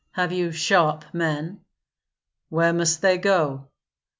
[0.13, 1.61] Have you sharp men?"
[2.49, 3.67] "Where must they go?"